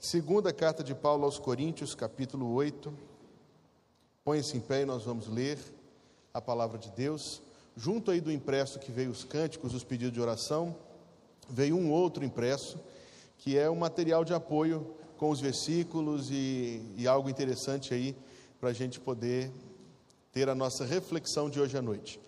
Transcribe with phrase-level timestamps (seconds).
[0.00, 2.90] Segunda carta de Paulo aos Coríntios, capítulo 8.
[4.24, 5.58] Põe-se em pé e nós vamos ler
[6.32, 7.42] a palavra de Deus.
[7.76, 10.74] Junto aí do impresso que veio os cânticos, os pedidos de oração,
[11.50, 12.80] veio um outro impresso,
[13.36, 14.86] que é um material de apoio
[15.18, 18.16] com os versículos e, e algo interessante aí
[18.58, 19.52] para a gente poder
[20.32, 22.18] ter a nossa reflexão de hoje à noite.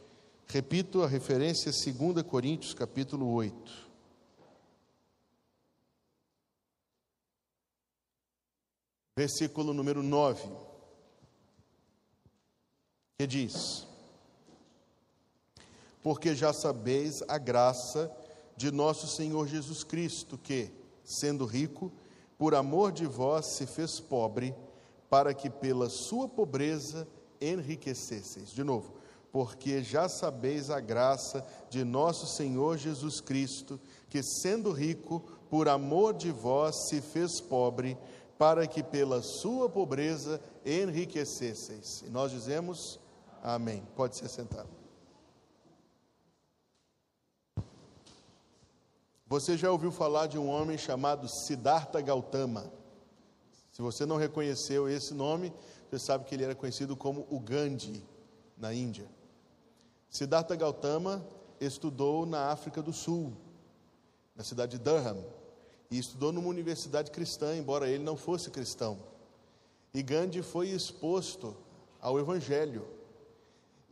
[0.46, 3.91] Repito a referência 2 Coríntios, capítulo 8.
[9.14, 10.48] Versículo número 9,
[13.18, 13.86] que diz:
[16.02, 18.10] Porque já sabeis a graça
[18.56, 20.70] de nosso Senhor Jesus Cristo, que,
[21.04, 21.92] sendo rico,
[22.38, 24.54] por amor de vós se fez pobre,
[25.10, 27.06] para que pela sua pobreza
[27.38, 28.50] enriquecesseis.
[28.50, 28.94] De novo,
[29.30, 35.20] porque já sabeis a graça de nosso Senhor Jesus Cristo, que sendo rico,
[35.50, 37.96] por amor de vós se fez pobre,
[38.42, 42.02] para que pela sua pobreza enriquecesseis.
[42.04, 42.98] E nós dizemos
[43.40, 43.86] amém.
[43.94, 44.68] Pode ser sentado.
[49.28, 52.68] Você já ouviu falar de um homem chamado Siddhartha Gautama?
[53.70, 55.54] Se você não reconheceu esse nome,
[55.88, 58.04] você sabe que ele era conhecido como o Gandhi,
[58.56, 59.08] na Índia.
[60.10, 61.24] Siddhartha Gautama
[61.60, 63.36] estudou na África do Sul,
[64.34, 65.24] na cidade de Durham,
[65.92, 68.98] e estudou numa universidade cristã, embora ele não fosse cristão.
[69.92, 71.54] E Gandhi foi exposto
[72.00, 72.86] ao Evangelho.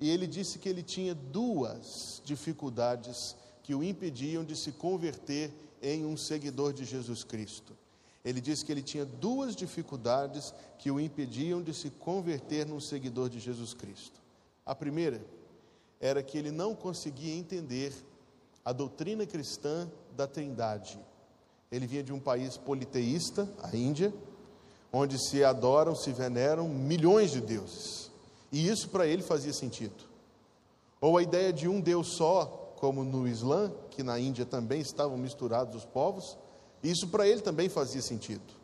[0.01, 6.07] E ele disse que ele tinha duas dificuldades que o impediam de se converter em
[6.07, 7.77] um seguidor de Jesus Cristo.
[8.25, 13.29] Ele disse que ele tinha duas dificuldades que o impediam de se converter num seguidor
[13.29, 14.19] de Jesus Cristo.
[14.65, 15.21] A primeira
[16.01, 17.93] era que ele não conseguia entender
[18.65, 20.99] a doutrina cristã da Trindade.
[21.71, 24.13] Ele vinha de um país politeísta, a Índia,
[24.93, 28.11] onde se adoram, se veneram milhões de deuses.
[28.51, 30.05] E isso para ele fazia sentido.
[31.01, 35.17] Ou a ideia de um Deus só, como no Islã, que na Índia também estavam
[35.17, 36.37] misturados os povos,
[36.83, 38.55] isso para ele também fazia sentido.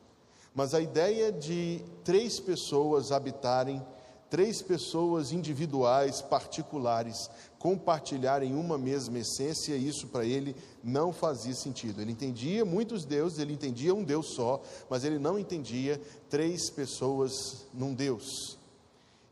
[0.54, 3.82] Mas a ideia de três pessoas habitarem
[4.28, 7.30] três pessoas individuais, particulares,
[7.66, 10.54] compartilharem uma mesma essência, isso para ele
[10.84, 12.00] não fazia sentido.
[12.00, 16.00] Ele entendia muitos deuses, ele entendia um Deus só, mas ele não entendia
[16.30, 18.56] três pessoas num Deus.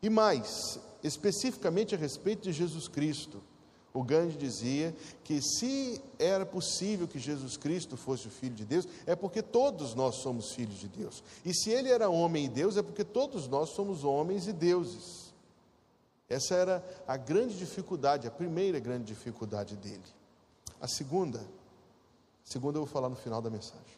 [0.02, 3.40] E mais, especificamente a respeito de Jesus Cristo.
[3.92, 8.88] O Gandhi dizia que se era possível que Jesus Cristo fosse o Filho de Deus,
[9.06, 11.22] é porque todos nós somos filhos de Deus.
[11.44, 15.23] E se ele era homem e Deus, é porque todos nós somos homens e deuses.
[16.34, 20.02] Essa era a grande dificuldade, a primeira grande dificuldade dele.
[20.80, 23.96] A segunda, a segunda eu vou falar no final da mensagem.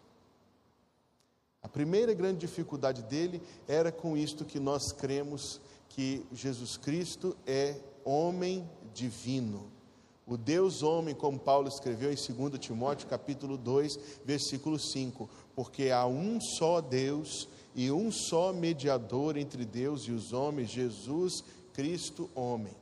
[1.62, 7.80] A primeira grande dificuldade dele era com isto que nós cremos que Jesus Cristo é
[8.04, 9.72] homem divino.
[10.26, 16.04] O Deus homem, como Paulo escreveu em 2 Timóteo capítulo 2, versículo 5, porque há
[16.04, 21.44] um só Deus e um só mediador entre Deus e os homens, Jesus
[21.76, 22.74] Cristo homem.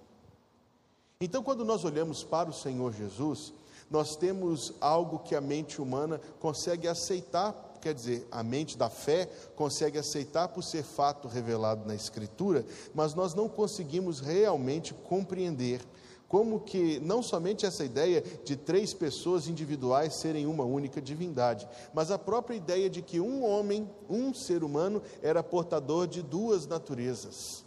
[1.21, 3.53] Então, quando nós olhamos para o Senhor Jesus,
[3.91, 9.28] nós temos algo que a mente humana consegue aceitar, quer dizer, a mente da fé
[9.56, 15.81] consegue aceitar por ser fato revelado na Escritura, mas nós não conseguimos realmente compreender
[16.28, 22.12] como que não somente essa ideia de três pessoas individuais serem uma única divindade, mas
[22.12, 27.64] a própria ideia de que um homem, um ser humano, era portador de duas naturezas.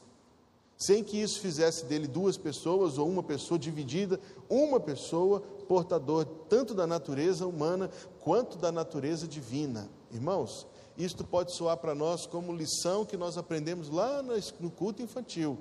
[0.77, 6.73] Sem que isso fizesse dele duas pessoas ou uma pessoa dividida, uma pessoa portador tanto
[6.73, 7.89] da natureza humana
[8.19, 9.89] quanto da natureza divina.
[10.11, 10.67] Irmãos,
[10.97, 14.23] isto pode soar para nós como lição que nós aprendemos lá
[14.59, 15.57] no culto infantil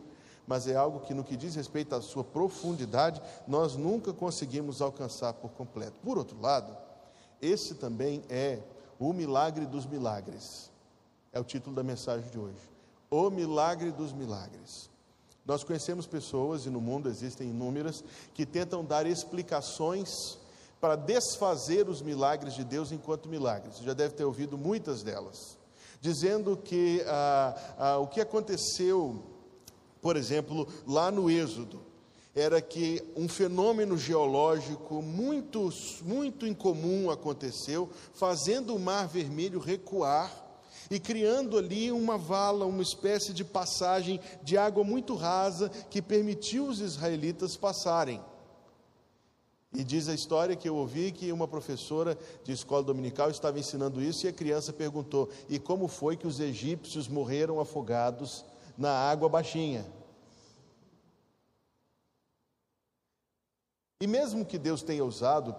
[0.47, 5.33] mas é algo que, no que diz respeito à sua profundidade, nós nunca conseguimos alcançar
[5.35, 5.99] por completo.
[6.05, 6.77] Por outro lado,
[7.43, 8.61] esse também é
[8.99, 10.71] o milagre dos milagres.
[11.33, 12.61] É o título da mensagem de hoje.
[13.11, 14.89] O milagre dos milagres.
[15.47, 18.03] Nós conhecemos pessoas, e no mundo existem inúmeras,
[18.35, 20.39] que tentam dar explicações
[20.81, 23.77] para desfazer os milagres de Deus enquanto milagres.
[23.77, 25.57] Você já deve ter ouvido muitas delas.
[26.01, 29.23] Dizendo que ah, ah, o que aconteceu
[30.07, 31.81] por exemplo, lá no Êxodo,
[32.33, 35.69] era que um fenômeno geológico muito,
[36.03, 40.46] muito incomum aconteceu, fazendo o Mar Vermelho recuar
[40.91, 46.67] e criando ali uma vala, uma espécie de passagem de água muito rasa que permitiu
[46.67, 48.21] os israelitas passarem.
[49.75, 54.01] E diz a história que eu ouvi que uma professora de escola dominical estava ensinando
[54.01, 58.45] isso e a criança perguntou: e como foi que os egípcios morreram afogados
[58.79, 59.85] na água baixinha?
[63.99, 65.55] E mesmo que Deus tenha usado,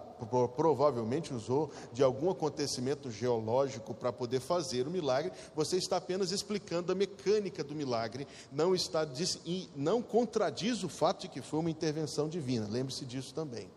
[0.54, 6.92] provavelmente usou, de algum acontecimento geológico para poder fazer o milagre, você está apenas explicando
[6.92, 9.04] a mecânica do milagre, não está
[9.44, 12.68] e não contradiz o fato de que foi uma intervenção divina.
[12.70, 13.68] Lembre-se disso também.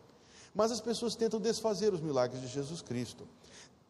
[0.54, 3.28] Mas as pessoas tentam desfazer os milagres de Jesus Cristo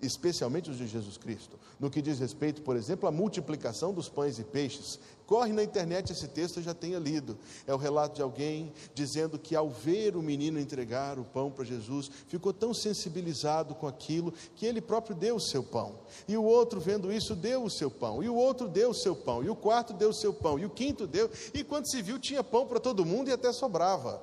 [0.01, 1.59] especialmente os de Jesus Cristo.
[1.79, 4.99] No que diz respeito, por exemplo, à multiplicação dos pães e peixes.
[5.25, 7.37] Corre na internet esse texto, já tenha lido.
[7.65, 11.63] É o relato de alguém dizendo que ao ver o menino entregar o pão para
[11.63, 15.99] Jesus, ficou tão sensibilizado com aquilo que ele próprio deu o seu pão.
[16.27, 18.21] E o outro, vendo isso, deu o seu pão.
[18.21, 19.43] E o outro deu o seu pão.
[19.43, 20.59] E o quarto deu o seu pão.
[20.59, 21.29] E o quinto deu.
[21.53, 24.21] E quando se viu, tinha pão para todo mundo e até sobrava.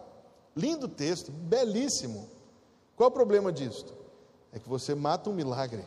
[0.54, 2.28] Lindo texto, belíssimo.
[2.96, 3.97] Qual o problema disto?
[4.52, 5.84] É que você mata um milagre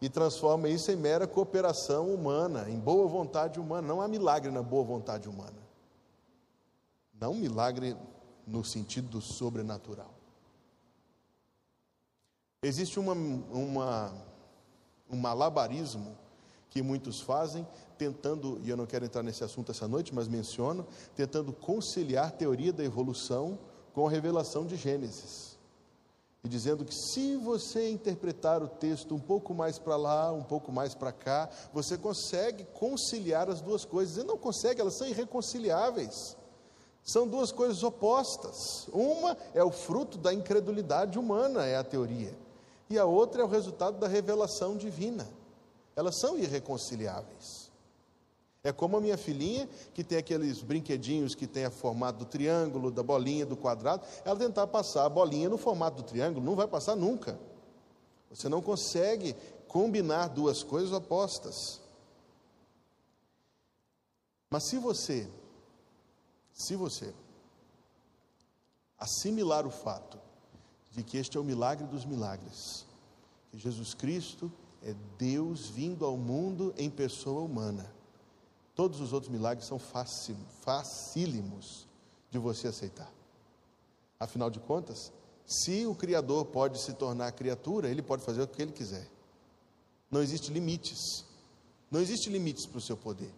[0.00, 3.86] e transforma isso em mera cooperação humana, em boa vontade humana.
[3.86, 5.62] Não há milagre na boa vontade humana.
[7.20, 7.96] Não milagre
[8.44, 10.12] no sentido do sobrenatural.
[12.64, 14.12] Existe uma, uma,
[15.08, 16.16] um malabarismo
[16.68, 17.66] que muitos fazem,
[17.96, 22.72] tentando, e eu não quero entrar nesse assunto essa noite, mas menciono, tentando conciliar teoria
[22.72, 23.58] da evolução
[23.92, 25.51] com a revelação de Gênesis
[26.44, 30.72] e dizendo que se você interpretar o texto um pouco mais para lá, um pouco
[30.72, 34.16] mais para cá, você consegue conciliar as duas coisas.
[34.16, 36.36] E não consegue, elas são irreconciliáveis.
[37.04, 38.88] São duas coisas opostas.
[38.92, 42.36] Uma é o fruto da incredulidade humana, é a teoria,
[42.90, 45.28] e a outra é o resultado da revelação divina.
[45.94, 47.61] Elas são irreconciliáveis.
[48.64, 52.92] É como a minha filhinha, que tem aqueles brinquedinhos que tem a formato do triângulo,
[52.92, 56.68] da bolinha, do quadrado, ela tentar passar a bolinha no formato do triângulo, não vai
[56.68, 57.38] passar nunca.
[58.30, 59.34] Você não consegue
[59.66, 61.80] combinar duas coisas opostas.
[64.48, 65.28] Mas se você,
[66.52, 67.12] se você
[68.96, 70.20] assimilar o fato
[70.92, 72.86] de que este é o milagre dos milagres,
[73.50, 77.92] que Jesus Cristo é Deus vindo ao mundo em pessoa humana,
[78.74, 81.86] Todos os outros milagres são facílimos
[82.30, 83.10] de você aceitar.
[84.18, 85.12] Afinal de contas,
[85.44, 89.06] se o Criador pode se tornar criatura, ele pode fazer o que ele quiser.
[90.10, 91.24] Não existe limites.
[91.90, 93.30] Não existe limites para o seu poder.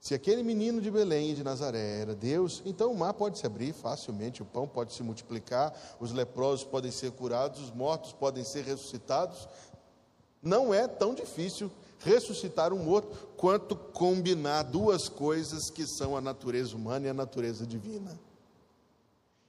[0.00, 3.72] Se aquele menino de Belém de Nazaré era Deus, então o mar pode se abrir
[3.72, 8.64] facilmente, o pão pode se multiplicar, os leprosos podem ser curados, os mortos podem ser
[8.64, 9.48] ressuscitados.
[10.42, 11.70] Não é tão difícil
[12.04, 17.66] ressuscitar um morto, quanto combinar duas coisas que são a natureza humana e a natureza
[17.66, 18.18] divina.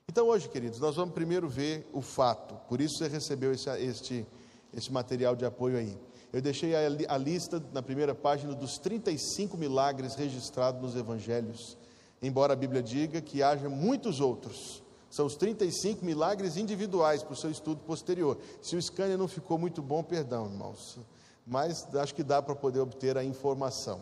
[0.08, 4.28] Então, hoje, queridos, nós vamos primeiro ver o fato, por isso você recebeu esse, este,
[4.74, 5.98] este material de apoio aí.
[6.32, 6.80] Eu deixei a,
[7.10, 11.78] a lista na primeira página dos 35 milagres registrados nos evangelhos,
[12.22, 14.84] embora a Bíblia diga que haja muitos outros.
[15.10, 18.38] São os 35 milagres individuais para o seu estudo posterior.
[18.62, 21.00] Se o scanner não ficou muito bom, perdão, irmãos
[21.46, 24.02] mas acho que dá para poder obter a informação.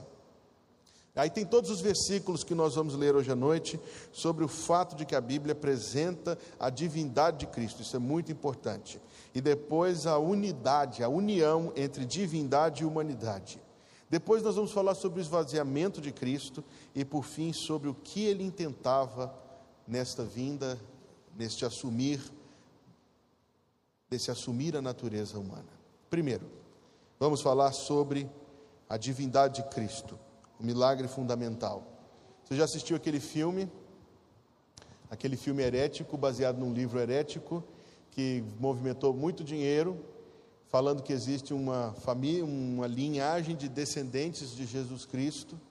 [1.13, 3.77] Aí tem todos os versículos que nós vamos ler hoje à noite
[4.13, 8.31] sobre o fato de que a Bíblia apresenta a divindade de Cristo, isso é muito
[8.31, 9.01] importante.
[9.35, 13.61] E depois a unidade, a união entre divindade e humanidade.
[14.09, 16.63] Depois nós vamos falar sobre o esvaziamento de Cristo
[16.95, 19.33] e por fim sobre o que ele intentava
[19.87, 20.79] nesta vinda,
[21.37, 22.21] neste assumir,
[24.09, 25.69] nesse assumir a natureza humana.
[26.09, 26.45] Primeiro,
[27.21, 28.27] Vamos falar sobre
[28.89, 30.17] a divindade de Cristo,
[30.59, 31.83] o milagre fundamental.
[32.43, 33.71] Você já assistiu aquele filme?
[35.07, 37.63] Aquele filme herético, baseado num livro herético,
[38.09, 40.03] que movimentou muito dinheiro,
[40.67, 45.61] falando que existe uma família, uma linhagem de descendentes de Jesus Cristo,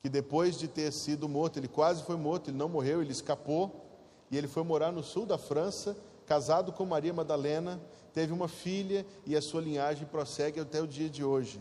[0.00, 3.84] que depois de ter sido morto, ele quase foi morto, ele não morreu, ele escapou,
[4.30, 7.80] e ele foi morar no sul da França, casado com Maria Madalena,
[8.12, 11.60] teve uma filha e a sua linhagem prossegue até o dia de hoje.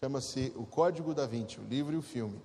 [0.00, 2.40] Chama-se O Código da Vinci, o livro e o filme.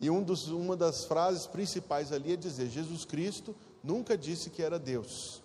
[0.00, 4.62] E um dos, uma das frases principais ali é dizer: Jesus Cristo nunca disse que
[4.62, 5.42] era Deus.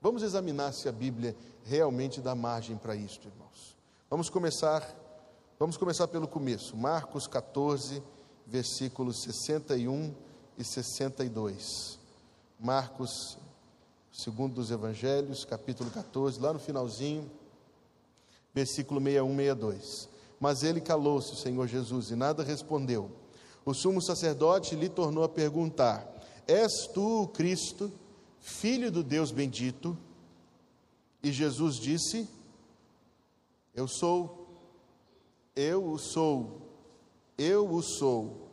[0.00, 3.76] Vamos examinar se a Bíblia realmente dá margem para isto, irmãos.
[4.08, 4.82] Vamos começar,
[5.58, 6.76] vamos começar pelo começo.
[6.76, 8.02] Marcos 14,
[8.46, 10.14] versículos 61
[10.58, 11.98] e 62.
[12.58, 13.38] Marcos
[14.16, 17.30] segundo dos Evangelhos, capítulo 14, lá no finalzinho,
[18.54, 20.08] versículo 61, 62.
[20.40, 23.10] Mas ele calou-se, o Senhor Jesus, e nada respondeu.
[23.64, 26.06] O sumo sacerdote lhe tornou a perguntar:
[26.46, 27.92] És tu o Cristo,
[28.40, 29.96] Filho do Deus bendito.
[31.22, 32.26] E Jesus disse:
[33.74, 34.46] Eu sou,
[35.54, 36.62] eu o sou,
[37.36, 38.45] eu o sou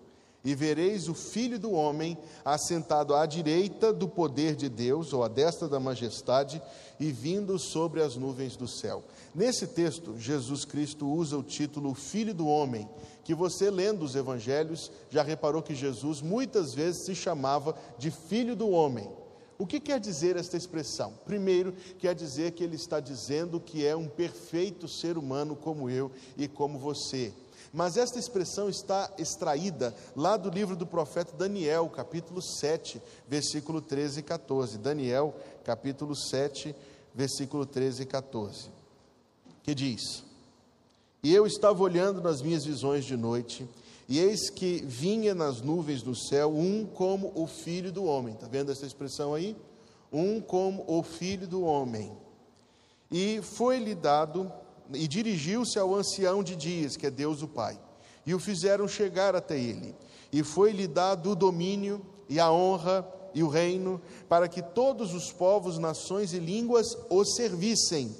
[0.43, 5.27] e vereis o Filho do Homem assentado à direita do poder de Deus, ou à
[5.27, 6.61] destra da majestade,
[6.99, 9.03] e vindo sobre as nuvens do céu.
[9.33, 12.89] Nesse texto, Jesus Cristo usa o título Filho do Homem,
[13.23, 18.55] que você lendo os evangelhos já reparou que Jesus muitas vezes se chamava de Filho
[18.55, 19.09] do Homem.
[19.57, 21.13] O que quer dizer esta expressão?
[21.25, 26.11] Primeiro, quer dizer que ele está dizendo que é um perfeito ser humano como eu
[26.37, 27.31] e como você
[27.73, 34.19] mas esta expressão está extraída lá do livro do profeta Daniel, capítulo 7, versículo 13
[34.19, 34.77] e 14.
[34.77, 36.75] Daniel, capítulo 7,
[37.15, 38.69] versículo 13 e 14.
[39.63, 40.23] Que diz:
[41.23, 43.67] E eu estava olhando nas minhas visões de noite,
[44.07, 48.35] e eis que vinha nas nuvens do céu um como o filho do homem.
[48.35, 49.57] Está vendo essa expressão aí?
[50.11, 52.15] Um como o filho do homem.
[53.09, 54.51] E foi-lhe dado
[54.93, 57.79] e dirigiu-se ao ancião de dias, que é Deus o Pai,
[58.25, 59.95] e o fizeram chegar até ele.
[60.31, 65.31] E foi-lhe dado o domínio e a honra e o reino, para que todos os
[65.31, 68.15] povos, nações e línguas o servissem.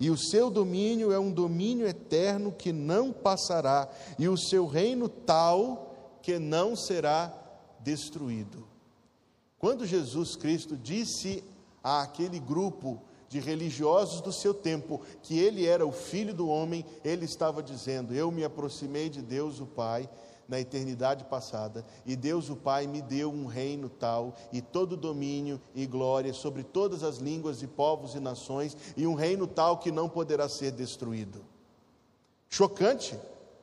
[0.00, 5.08] E o seu domínio é um domínio eterno que não passará, e o seu reino
[5.08, 7.34] tal que não será
[7.80, 8.66] destruído.
[9.58, 11.42] Quando Jesus Cristo disse
[11.82, 17.24] àquele grupo de religiosos do seu tempo, que ele era o filho do homem, ele
[17.24, 20.08] estava dizendo: Eu me aproximei de Deus o Pai
[20.48, 25.60] na eternidade passada, e Deus o Pai me deu um reino tal, e todo domínio
[25.74, 29.92] e glória sobre todas as línguas e povos e nações, e um reino tal que
[29.92, 31.44] não poderá ser destruído.
[32.48, 33.14] Chocante,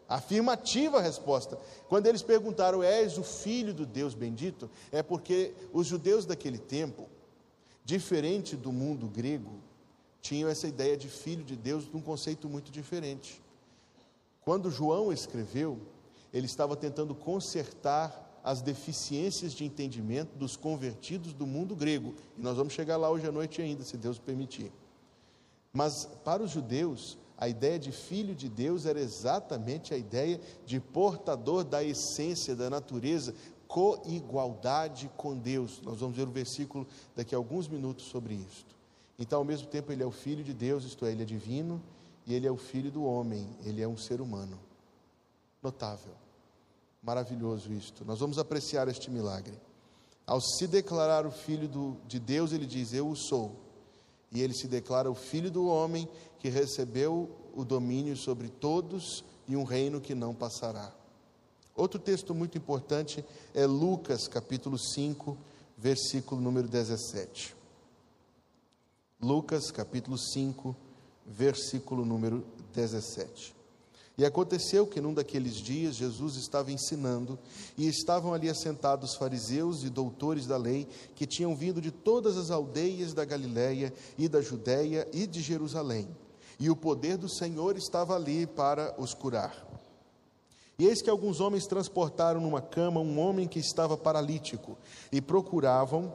[0.07, 1.57] afirmativa a resposta.
[1.89, 4.69] Quando eles perguntaram: És o filho do Deus bendito?
[4.91, 7.09] É porque os judeus daquele tempo
[7.85, 9.61] diferente do mundo grego,
[10.19, 13.39] tinham essa ideia de filho de Deus num conceito muito diferente.
[14.41, 15.79] Quando João escreveu,
[16.33, 22.13] ele estava tentando consertar as deficiências de entendimento dos convertidos do mundo grego.
[22.37, 24.71] E nós vamos chegar lá hoje à noite ainda, se Deus permitir.
[25.71, 30.79] Mas para os judeus, a ideia de filho de Deus era exatamente a ideia de
[30.79, 33.33] portador da essência, da natureza,
[33.67, 35.81] coigualdade com Deus.
[35.81, 38.75] Nós vamos ver o versículo daqui a alguns minutos sobre isto.
[39.19, 41.81] Então, ao mesmo tempo, ele é o filho de Deus, isto é, ele é divino,
[42.25, 44.59] e ele é o filho do homem, ele é um ser humano.
[45.61, 46.13] Notável,
[47.01, 48.05] maravilhoso isto.
[48.05, 49.57] Nós vamos apreciar este milagre.
[50.25, 53.64] Ao se declarar o filho do, de Deus, ele diz: Eu o sou.
[54.31, 56.07] E ele se declara o filho do homem
[56.39, 60.93] que recebeu o domínio sobre todos e um reino que não passará.
[61.75, 65.37] Outro texto muito importante é Lucas, capítulo 5,
[65.77, 67.55] versículo número 17.
[69.21, 70.75] Lucas, capítulo 5,
[71.25, 73.54] versículo número 17.
[74.17, 77.37] E aconteceu que num daqueles dias Jesus estava ensinando,
[77.77, 82.49] e estavam ali assentados fariseus e doutores da lei, que tinham vindo de todas as
[82.49, 86.07] aldeias da Galiléia e da Judéia e de Jerusalém.
[86.57, 89.65] E o poder do Senhor estava ali para os curar.
[90.77, 94.77] E eis que alguns homens transportaram numa cama um homem que estava paralítico
[95.11, 96.13] e procuravam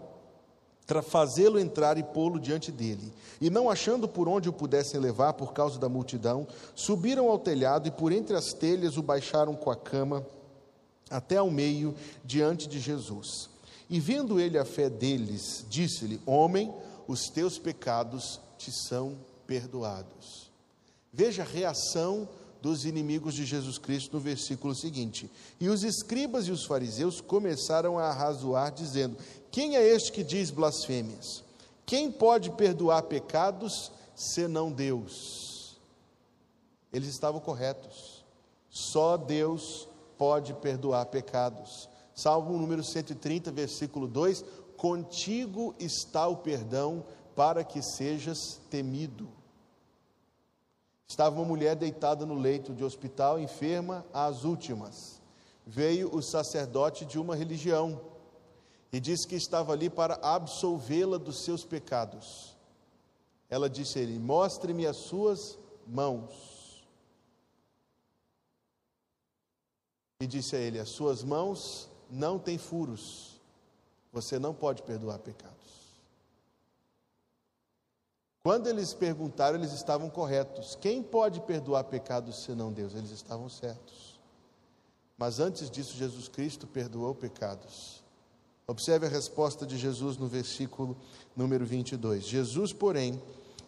[1.00, 3.12] fazê-lo entrar e pô-lo diante dele.
[3.40, 7.86] E não achando por onde o pudessem levar por causa da multidão, subiram ao telhado
[7.86, 10.26] e por entre as telhas o baixaram com a cama
[11.08, 11.94] até ao meio
[12.24, 13.48] diante de Jesus.
[13.88, 16.72] E vendo ele a fé deles, disse-lhe: Homem,
[17.06, 19.16] os teus pecados te são
[19.46, 20.50] perdoados.
[21.12, 22.28] Veja a reação
[22.60, 25.30] dos inimigos de Jesus Cristo no versículo seguinte.
[25.58, 29.16] E os escribas e os fariseus começaram a arrazoar, dizendo:
[29.50, 31.42] Quem é este que diz blasfêmias?
[31.86, 35.78] Quem pode perdoar pecados senão Deus?
[36.92, 38.24] Eles estavam corretos.
[38.68, 41.88] Só Deus pode perdoar pecados.
[42.14, 44.44] Salmo número 130, versículo 2:
[44.76, 49.39] Contigo está o perdão para que sejas temido.
[51.10, 55.20] Estava uma mulher deitada no leito de hospital, enferma às últimas.
[55.66, 58.00] Veio o sacerdote de uma religião
[58.92, 62.56] e disse que estava ali para absolvê-la dos seus pecados.
[63.48, 66.86] Ela disse a ele: Mostre-me as suas mãos.
[70.20, 73.40] E disse a ele: As suas mãos não têm furos,
[74.12, 75.59] você não pode perdoar pecados.
[78.42, 80.76] Quando eles perguntaram, eles estavam corretos.
[80.80, 82.94] Quem pode perdoar pecados senão Deus?
[82.94, 84.18] Eles estavam certos.
[85.18, 88.02] Mas antes disso, Jesus Cristo perdoou pecados.
[88.66, 90.96] Observe a resposta de Jesus no versículo
[91.36, 92.26] número 22.
[92.26, 93.20] Jesus, porém,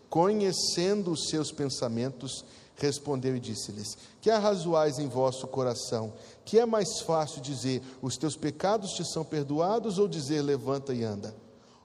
[0.09, 2.43] conhecendo os seus pensamentos,
[2.77, 6.15] respondeu e disse-lhes: Que arrazoais em vosso coração?
[6.47, 11.05] Que é mais fácil dizer: Os teus pecados te são perdoados, ou dizer: Levanta e
[11.05, 11.35] anda?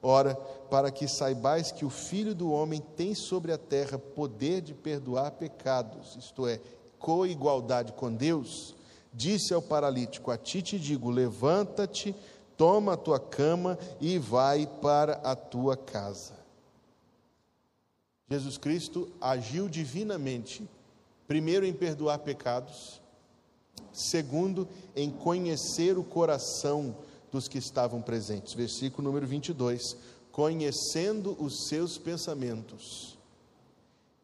[0.02, 0.36] Ora,
[0.70, 5.32] para que saibais que o Filho do Homem tem sobre a terra poder de perdoar
[5.32, 6.60] pecados, isto é,
[7.00, 8.76] coigualdade com Deus,
[9.14, 12.16] disse ao paralítico: A ti te digo, levanta-te,
[12.56, 16.36] toma a tua cama e vai para a tua casa.
[18.30, 20.68] Jesus Cristo agiu divinamente
[21.28, 23.02] Primeiro, em perdoar pecados.
[23.92, 26.96] Segundo, em conhecer o coração
[27.32, 28.54] dos que estavam presentes.
[28.54, 29.96] Versículo número 22.
[30.32, 33.18] Conhecendo os seus pensamentos.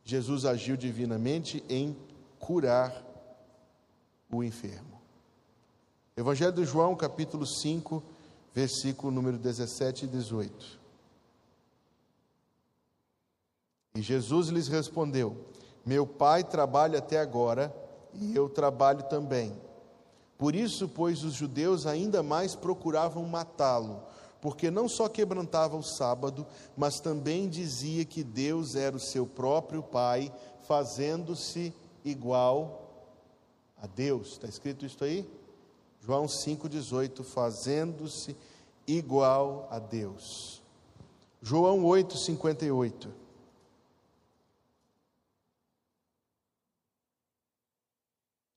[0.03, 1.95] Jesus agiu divinamente em
[2.39, 3.03] curar
[4.29, 5.01] o enfermo.
[6.15, 8.03] Evangelho de João, capítulo 5,
[8.53, 10.79] versículo número 17 e 18.
[13.95, 15.53] E Jesus lhes respondeu:
[15.85, 17.73] meu pai trabalha até agora
[18.13, 19.53] e eu trabalho também.
[20.43, 24.03] Por isso, pois, os judeus ainda mais procuravam matá-lo,
[24.41, 26.45] porque não só quebrantava o sábado,
[26.75, 30.33] mas também dizia que Deus era o seu próprio Pai,
[30.67, 31.73] fazendo-se
[32.03, 32.91] igual
[33.81, 34.33] a Deus.
[34.33, 35.25] Está escrito isso aí?
[36.01, 38.35] João 5,18: fazendo-se
[38.85, 40.61] igual a Deus.
[41.41, 43.07] João 8,58.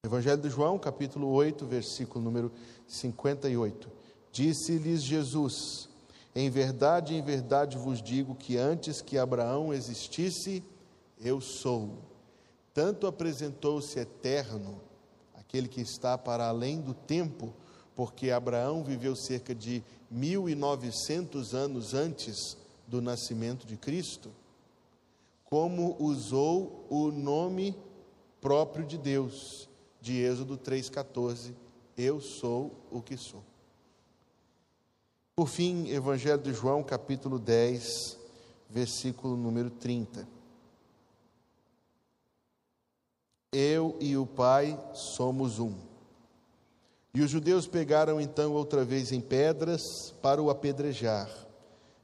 [0.06, 2.52] Evangelho de João, capítulo 8, versículo número
[2.86, 3.90] 58.
[4.30, 5.88] Disse-lhes Jesus:
[6.32, 10.62] Em verdade, em verdade vos digo que antes que Abraão existisse,
[11.20, 11.98] eu sou.
[12.72, 14.80] Tanto apresentou-se eterno,
[15.34, 17.52] aquele que está para além do tempo,
[17.96, 24.30] porque Abraão viveu cerca de 1900 anos antes do nascimento de Cristo,
[25.44, 27.76] como usou o nome
[28.40, 29.68] próprio de Deus
[30.06, 31.52] de Êxodo 3,14:
[31.98, 33.42] Eu sou o que sou.
[35.34, 38.16] Por fim, Evangelho de João, capítulo 10,
[38.70, 40.28] versículo número 30.
[43.52, 45.74] Eu e o Pai somos um.
[47.12, 51.28] E os judeus pegaram então outra vez em pedras para o apedrejar.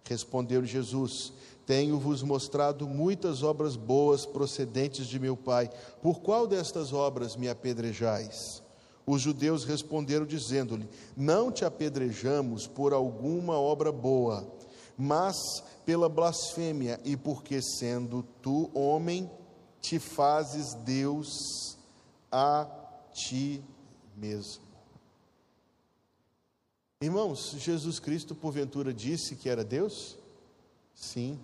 [0.05, 1.33] Respondeu Jesus:
[1.67, 5.71] tenho-vos mostrado muitas obras boas procedentes de meu Pai.
[6.03, 8.63] Por qual destas obras me apedrejais?
[9.07, 14.47] Os judeus responderam, dizendo-lhe: Não te apedrejamos por alguma obra boa,
[14.97, 15.37] mas
[15.85, 19.31] pela blasfêmia, e porque, sendo tu homem,
[19.81, 21.77] te fazes Deus
[22.31, 22.69] a
[23.13, 23.63] ti
[24.17, 24.63] mesmo.
[27.01, 30.17] Irmãos, Jesus Cristo porventura disse que era Deus?
[30.95, 31.41] Sim.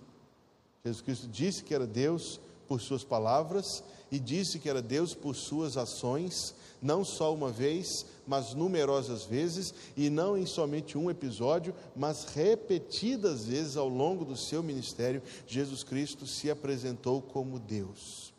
[0.83, 5.35] Jesus Cristo disse que era Deus por suas palavras e disse que era Deus por
[5.35, 11.75] suas ações, não só uma vez, mas numerosas vezes, e não em somente um episódio,
[11.95, 18.33] mas repetidas vezes ao longo do seu ministério, Jesus Cristo se apresentou como Deus.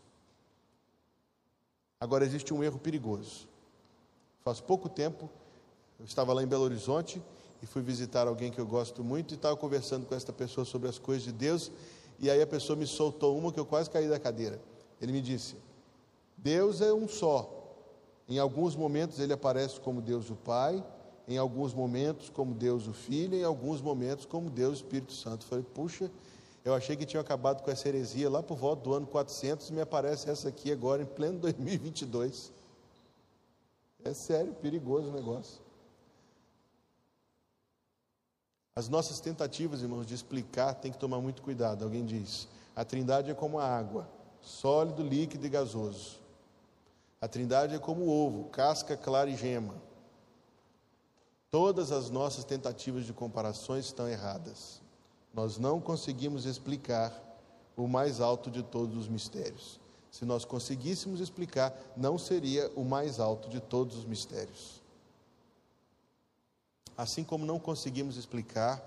[2.01, 3.47] Agora existe um erro perigoso.
[4.43, 5.29] Faz pouco tempo,
[5.99, 7.21] eu estava lá em Belo Horizonte
[7.63, 10.89] e fui visitar alguém que eu gosto muito e estava conversando com esta pessoa sobre
[10.89, 11.71] as coisas de Deus
[12.21, 14.61] e aí a pessoa me soltou uma que eu quase caí da cadeira.
[15.01, 15.57] Ele me disse:
[16.37, 17.57] Deus é um só.
[18.29, 20.85] Em alguns momentos ele aparece como Deus o Pai,
[21.27, 25.45] em alguns momentos como Deus o Filho, em alguns momentos como Deus o Espírito Santo.
[25.45, 26.11] Eu falei, puxa,
[26.65, 29.73] eu achei que tinha acabado com essa heresia lá por volta do ano 400 e
[29.73, 32.53] me aparece essa aqui agora em pleno 2022.
[34.05, 35.60] É sério, perigoso o negócio.
[38.81, 41.85] As nossas tentativas, irmãos, de explicar tem que tomar muito cuidado.
[41.85, 44.09] Alguém diz: a Trindade é como a água,
[44.41, 46.19] sólido, líquido e gasoso.
[47.21, 49.75] A Trindade é como o ovo, casca, clara e gema.
[51.51, 54.81] Todas as nossas tentativas de comparações estão erradas.
[55.35, 57.13] Nós não conseguimos explicar
[57.77, 59.79] o mais alto de todos os mistérios.
[60.11, 64.80] Se nós conseguíssemos explicar, não seria o mais alto de todos os mistérios
[67.01, 68.85] assim como não conseguimos explicar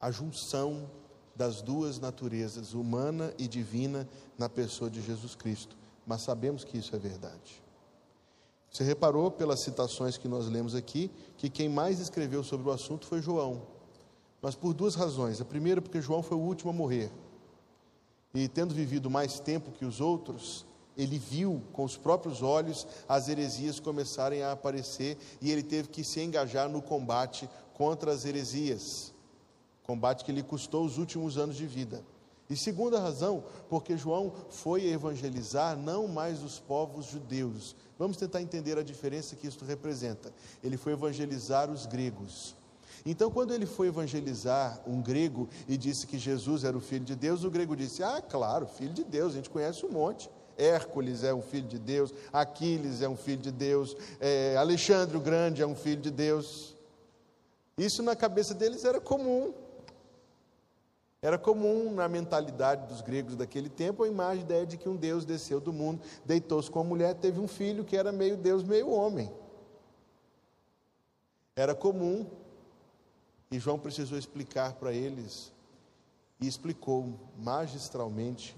[0.00, 0.90] a junção
[1.34, 6.96] das duas naturezas, humana e divina, na pessoa de Jesus Cristo, mas sabemos que isso
[6.96, 7.62] é verdade.
[8.68, 13.06] Você reparou pelas citações que nós lemos aqui que quem mais escreveu sobre o assunto
[13.06, 13.62] foi João,
[14.42, 15.40] mas por duas razões.
[15.40, 17.12] A primeira, porque João foi o último a morrer,
[18.34, 20.65] e tendo vivido mais tempo que os outros,
[20.96, 26.02] ele viu com os próprios olhos as heresias começarem a aparecer e ele teve que
[26.02, 29.12] se engajar no combate contra as heresias,
[29.82, 32.02] combate que lhe custou os últimos anos de vida.
[32.48, 37.74] E segunda razão, porque João foi evangelizar não mais os povos judeus.
[37.98, 40.32] Vamos tentar entender a diferença que isso representa.
[40.62, 42.54] Ele foi evangelizar os gregos.
[43.04, 47.16] Então, quando ele foi evangelizar um grego e disse que Jesus era o filho de
[47.16, 50.30] Deus, o grego disse: Ah, claro, filho de Deus, a gente conhece um monte.
[50.56, 55.20] Hércules é um filho de Deus, Aquiles é um filho de Deus, é, Alexandre o
[55.20, 56.74] Grande é um filho de Deus.
[57.76, 59.52] Isso na cabeça deles era comum.
[61.20, 64.96] Era comum na mentalidade dos gregos daquele tempo a imagem, a ideia de que um
[64.96, 68.62] Deus desceu do mundo, deitou-se com a mulher, teve um filho que era meio Deus,
[68.62, 69.30] meio homem.
[71.54, 72.26] Era comum.
[73.50, 75.52] E João precisou explicar para eles,
[76.40, 78.56] e explicou magistralmente,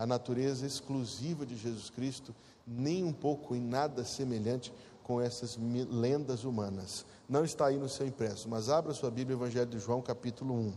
[0.00, 2.34] a natureza exclusiva de Jesus Cristo,
[2.66, 7.04] nem um pouco em nada semelhante com essas lendas humanas.
[7.28, 10.72] Não está aí no seu impresso, mas abra sua Bíblia, Evangelho de João, capítulo 1.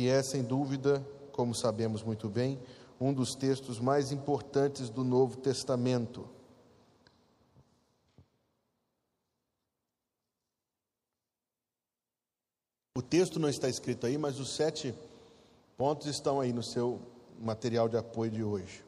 [0.00, 2.60] Que é, sem dúvida, como sabemos muito bem,
[3.00, 6.28] um dos textos mais importantes do Novo Testamento.
[12.96, 14.94] O texto não está escrito aí, mas os sete
[15.76, 16.98] pontos estão aí no seu
[17.38, 18.82] material de apoio de hoje.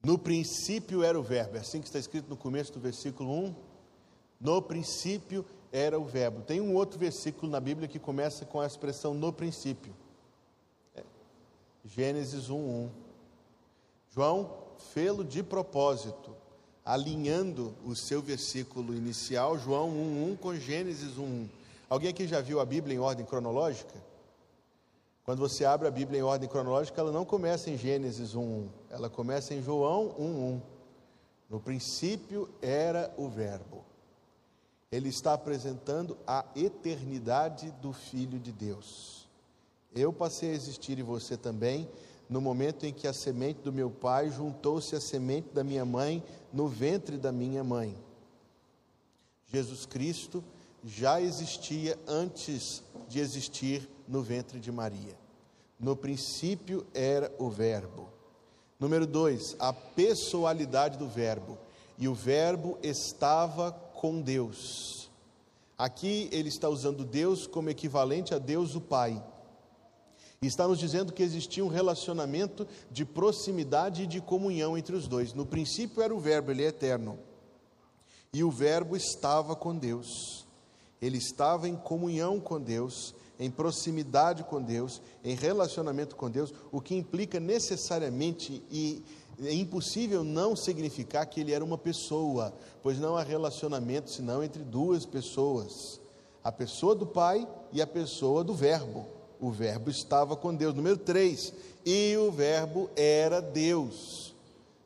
[0.00, 3.54] No princípio era o Verbo, é assim que está escrito no começo do versículo 1.
[4.40, 6.42] No princípio era o Verbo.
[6.42, 9.92] Tem um outro versículo na Bíblia que começa com a expressão no princípio.
[10.94, 11.02] É.
[11.84, 12.90] Gênesis 1, 1.
[14.10, 14.56] João
[14.94, 16.36] fê-lo de propósito,
[16.88, 21.48] alinhando o seu versículo inicial, João 1, 1, com Gênesis 1, 1.
[21.86, 23.94] Alguém aqui já viu a Bíblia em ordem cronológica?
[25.22, 29.10] Quando você abre a Bíblia em ordem cronológica, ela não começa em Gênesis 1:1, ela
[29.10, 30.62] começa em João 1:1.
[31.50, 33.84] No princípio era o Verbo.
[34.90, 39.28] Ele está apresentando a eternidade do Filho de Deus.
[39.94, 41.86] Eu passei a existir e você também
[42.28, 46.22] no momento em que a semente do meu pai juntou-se à semente da minha mãe
[46.52, 47.96] no ventre da minha mãe.
[49.46, 50.44] Jesus Cristo
[50.84, 55.16] já existia antes de existir no ventre de Maria.
[55.80, 58.08] No princípio era o Verbo.
[58.78, 61.58] Número dois, a pessoalidade do Verbo.
[61.96, 65.10] E o Verbo estava com Deus.
[65.76, 69.22] Aqui ele está usando Deus como equivalente a Deus o Pai.
[70.40, 75.08] E está nos dizendo que existia um relacionamento de proximidade e de comunhão entre os
[75.08, 75.32] dois.
[75.34, 77.18] No princípio era o Verbo, ele é eterno.
[78.32, 80.46] E o Verbo estava com Deus.
[81.02, 86.80] Ele estava em comunhão com Deus em proximidade com Deus, em relacionamento com Deus, o
[86.80, 89.02] que implica necessariamente e
[89.40, 94.64] é impossível não significar que ele era uma pessoa, pois não há relacionamento senão entre
[94.64, 96.00] duas pessoas:
[96.42, 99.06] a pessoa do Pai e a pessoa do Verbo.
[99.40, 100.74] O Verbo estava com Deus.
[100.74, 101.52] Número 3,
[101.84, 104.34] e o Verbo era Deus.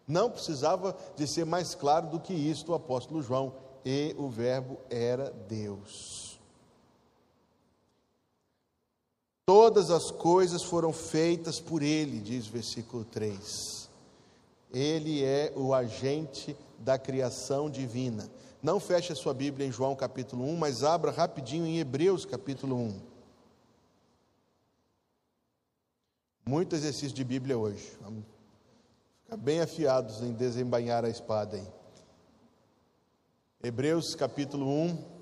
[0.07, 3.55] Não precisava de ser mais claro do que isto o apóstolo João.
[3.85, 6.39] E o Verbo era Deus.
[9.45, 13.89] Todas as coisas foram feitas por Ele, diz o versículo 3.
[14.73, 18.31] Ele é o agente da criação divina.
[18.63, 22.77] Não feche a sua Bíblia em João capítulo 1, mas abra rapidinho em Hebreus capítulo
[22.77, 23.12] 1.
[26.45, 27.97] Muito exercício de Bíblia hoje.
[28.01, 28.25] Vamos
[29.23, 31.67] ficar bem afiados em desembainhar a espada aí.
[33.63, 35.13] Hebreus capítulo 1.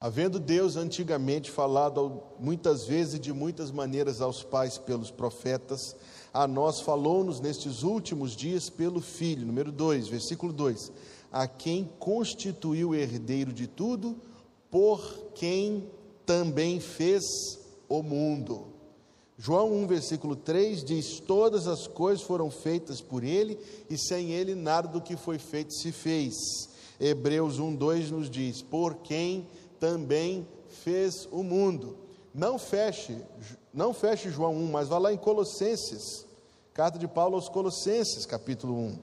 [0.00, 5.94] Havendo Deus antigamente falado muitas vezes e de muitas maneiras aos pais pelos profetas,
[6.34, 9.46] a nós falou-nos nestes últimos dias pelo Filho.
[9.46, 10.90] Número 2, versículo 2:
[11.30, 14.16] A quem constituiu herdeiro de tudo,
[14.68, 15.88] por quem
[16.26, 17.22] também fez
[17.88, 18.66] o mundo.
[19.38, 23.56] João 1, versículo 3 diz: Todas as coisas foram feitas por ele,
[23.88, 26.34] e sem ele nada do que foi feito se fez.
[26.98, 29.46] Hebreus 1, 2 nos diz: Por quem
[29.78, 32.03] também fez o mundo.
[32.34, 33.24] Não feche,
[33.72, 36.26] não feche João 1, mas vá lá em Colossenses,
[36.72, 38.98] carta de Paulo aos Colossenses, capítulo 1.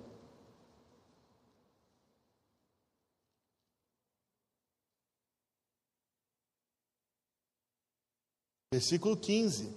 [8.74, 9.74] Versículo 15.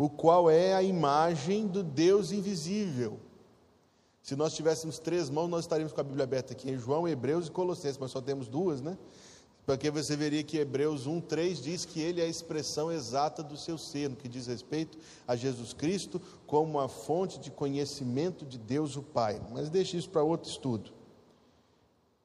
[0.00, 3.20] O qual é a imagem do Deus invisível
[4.20, 7.46] Se nós tivéssemos três mãos, nós estaríamos com a Bíblia aberta aqui em João, Hebreus
[7.46, 8.98] e Colossenses, mas só temos duas, né?
[9.68, 13.54] Porque você veria que Hebreus 1, 3 diz que ele é a expressão exata do
[13.54, 18.56] seu ser, no que diz respeito a Jesus Cristo, como a fonte de conhecimento de
[18.56, 19.38] Deus o Pai.
[19.52, 20.90] Mas deixe isso para outro estudo.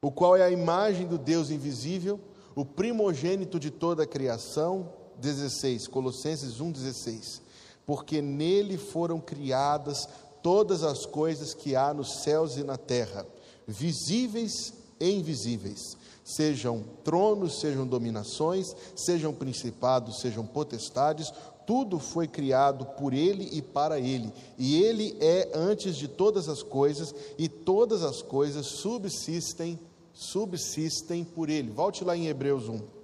[0.01, 2.17] O qual é a imagem do Deus invisível,
[2.56, 7.41] o primogênito de toda a criação, 16, Colossenses 1, 16.
[7.86, 10.08] Porque nele foram criadas
[10.41, 13.27] todas as coisas que há nos céus e na terra,
[13.67, 21.31] visíveis e invisíveis, sejam tronos, sejam dominações, sejam principados, sejam potestades,
[21.65, 26.62] tudo foi criado por ele e para ele, e ele é antes de todas as
[26.62, 29.79] coisas, e todas as coisas subsistem,
[30.13, 31.71] subsistem por ele.
[31.71, 33.03] Volte lá em Hebreus 1.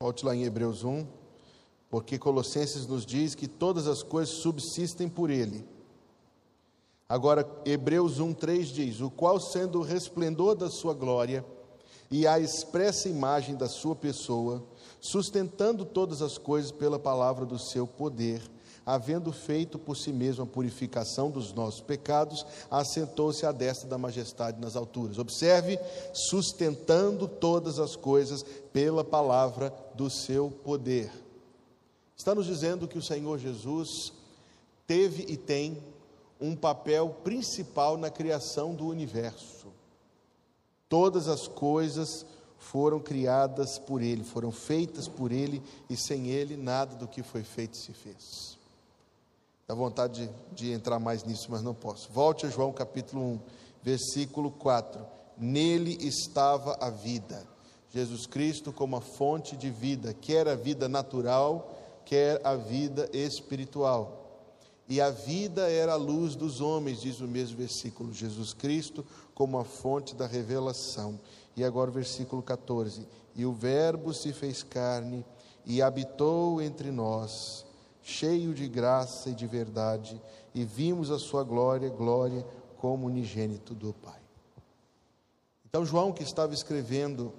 [0.00, 1.06] Volte lá em Hebreus 1,
[1.94, 5.64] porque Colossenses nos diz que todas as coisas subsistem por ele.
[7.08, 11.44] Agora, Hebreus 1,3 diz: O qual, sendo o resplendor da sua glória
[12.10, 14.60] e a expressa imagem da sua pessoa,
[15.00, 18.42] sustentando todas as coisas pela palavra do seu poder,
[18.84, 24.60] havendo feito por si mesmo a purificação dos nossos pecados, assentou-se à destra da majestade
[24.60, 25.16] nas alturas.
[25.16, 25.78] Observe,
[26.12, 31.22] sustentando todas as coisas pela palavra do seu poder.
[32.16, 34.12] Está nos dizendo que o Senhor Jesus
[34.86, 35.82] teve e tem
[36.40, 39.68] um papel principal na criação do universo.
[40.88, 42.24] Todas as coisas
[42.58, 47.42] foram criadas por Ele, foram feitas por Ele, e sem Ele nada do que foi
[47.42, 48.58] feito se fez.
[49.66, 52.10] Dá vontade de, de entrar mais nisso, mas não posso.
[52.12, 53.40] Volte a João capítulo 1,
[53.82, 55.04] versículo 4.
[55.38, 57.46] Nele estava a vida.
[57.90, 61.73] Jesus Cristo como a fonte de vida, quer a vida natural,
[62.04, 64.20] quer a vida espiritual.
[64.88, 68.12] E a vida era a luz dos homens, diz o mesmo versículo.
[68.12, 71.18] Jesus Cristo como a fonte da revelação.
[71.56, 73.06] E agora o versículo 14.
[73.34, 75.24] E o Verbo se fez carne
[75.64, 77.64] e habitou entre nós
[78.04, 80.20] cheio de graça e de verdade,
[80.54, 84.20] e vimos a sua glória, glória como unigênito do Pai.
[85.64, 87.32] Então, João, que estava escrevendo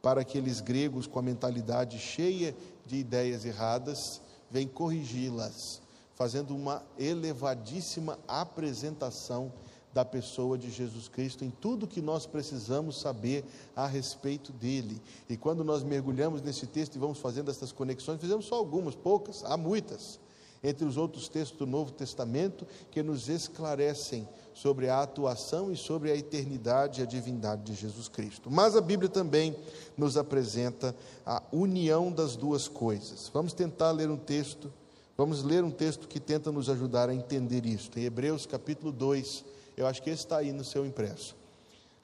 [0.00, 2.56] para aqueles gregos com a mentalidade cheia
[2.90, 5.80] de ideias erradas, vem corrigi-las,
[6.16, 9.52] fazendo uma elevadíssima apresentação
[9.94, 13.44] da pessoa de Jesus Cristo, em tudo que nós precisamos saber
[13.76, 15.00] a respeito dele.
[15.28, 19.44] E quando nós mergulhamos nesse texto e vamos fazendo essas conexões, fizemos só algumas, poucas,
[19.44, 20.18] há muitas,
[20.62, 26.10] entre os outros textos do Novo Testamento que nos esclarecem sobre a atuação e sobre
[26.10, 28.50] a eternidade e a divindade de Jesus Cristo.
[28.50, 29.56] Mas a Bíblia também
[29.96, 33.30] nos apresenta a união das duas coisas.
[33.32, 34.72] Vamos tentar ler um texto,
[35.16, 37.90] vamos ler um texto que tenta nos ajudar a entender isso.
[37.96, 39.44] Em Hebreus capítulo 2,
[39.76, 41.34] eu acho que está aí no seu impresso.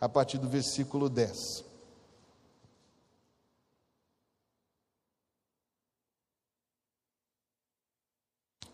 [0.01, 1.66] A partir do versículo 10.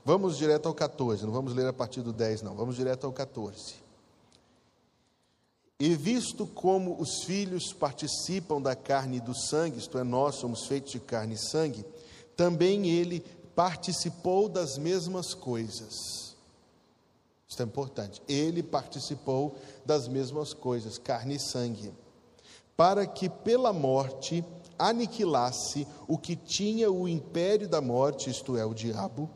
[0.04, 3.12] Vamos direto ao 14, não vamos ler a partir do 10, não, vamos direto ao
[3.12, 3.74] 14.
[5.78, 10.66] E visto como os filhos participam da carne e do sangue, isto é, nós somos
[10.66, 11.84] feitos de carne e sangue,
[12.36, 16.22] também ele participou das mesmas coisas
[17.52, 18.22] isso é importante.
[18.26, 21.92] Ele participou das mesmas coisas, carne e sangue,
[22.74, 24.42] para que pela morte
[24.78, 29.28] aniquilasse o que tinha o império da morte, isto é, o diabo,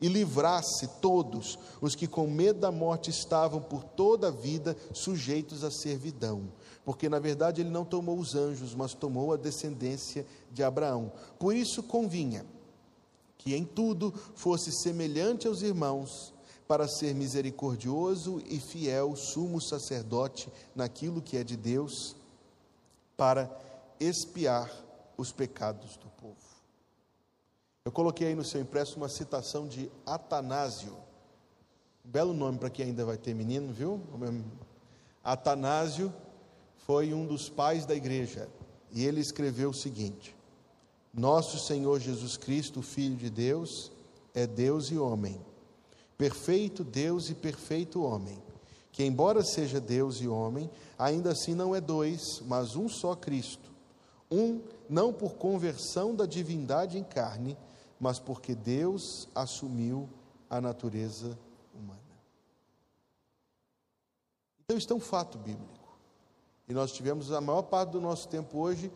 [0.00, 5.64] e livrasse todos os que com medo da morte estavam por toda a vida sujeitos
[5.64, 6.52] à servidão.
[6.84, 11.10] Porque na verdade ele não tomou os anjos, mas tomou a descendência de Abraão.
[11.38, 12.44] Por isso convinha
[13.38, 16.34] que em tudo fosse semelhante aos irmãos
[16.66, 22.16] para ser misericordioso e fiel sumo sacerdote naquilo que é de Deus,
[23.16, 23.50] para
[24.00, 24.70] expiar
[25.16, 26.45] os pecados do povo.
[27.86, 30.94] Eu coloquei aí no seu impresso uma citação de Atanásio,
[32.04, 33.98] belo nome para quem ainda vai ter menino, viu?
[35.24, 36.12] Atanásio
[36.76, 38.46] foi um dos pais da igreja
[38.92, 40.36] e ele escreveu o seguinte:
[41.14, 43.90] Nosso Senhor Jesus Cristo, Filho de Deus,
[44.34, 45.40] é Deus e homem
[46.16, 48.42] perfeito Deus e perfeito homem,
[48.90, 53.70] que, embora seja Deus e homem, ainda assim não é dois, mas um só Cristo.
[54.30, 57.56] Um, não por conversão da divindade em carne,
[57.98, 60.08] mas porque Deus assumiu
[60.48, 61.38] a natureza
[61.74, 62.00] humana.
[64.64, 65.96] Então, isso é um fato bíblico.
[66.68, 68.90] E nós tivemos a maior parte do nosso tempo hoje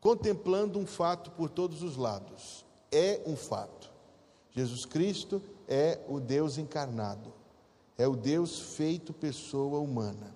[0.00, 2.64] contemplando um fato por todos os lados.
[2.92, 3.92] é um fato.
[4.52, 7.32] Jesus Cristo é o Deus encarnado,
[7.98, 10.34] é o Deus feito pessoa humana.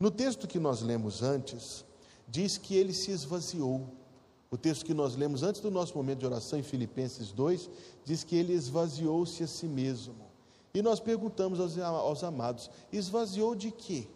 [0.00, 1.84] No texto que nós lemos antes,
[2.26, 3.86] diz que ele se esvaziou.
[4.52, 7.70] O texto que nós lemos antes do nosso momento de oração, em Filipenses 2,
[8.04, 10.14] diz que ele esvaziou-se a si mesmo.
[10.74, 14.06] E nós perguntamos aos, aos amados: esvaziou de quê?